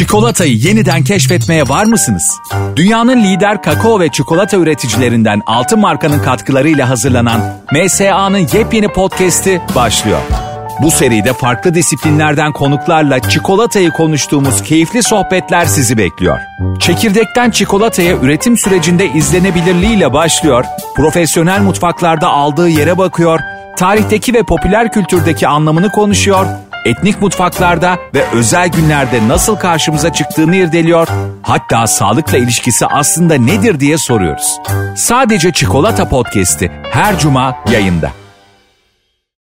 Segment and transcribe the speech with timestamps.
[0.00, 2.22] Çikolatayı yeniden keşfetmeye var mısınız?
[2.76, 7.40] Dünyanın lider kakao ve çikolata üreticilerinden Altın Marka'nın katkılarıyla hazırlanan
[7.72, 10.20] MSA'nın yepyeni podcast'i başlıyor.
[10.82, 16.38] Bu seride farklı disiplinlerden konuklarla çikolatayı konuştuğumuz keyifli sohbetler sizi bekliyor.
[16.78, 20.64] Çekirdekten çikolataya üretim sürecinde izlenebilirliğiyle başlıyor,
[20.96, 23.40] profesyonel mutfaklarda aldığı yere bakıyor,
[23.76, 26.46] tarihteki ve popüler kültürdeki anlamını konuşuyor,
[26.84, 31.08] etnik mutfaklarda ve özel günlerde nasıl karşımıza çıktığını irdeliyor,
[31.42, 34.58] hatta sağlıkla ilişkisi aslında nedir diye soruyoruz.
[34.96, 38.19] Sadece Çikolata Podcast'i her cuma yayında.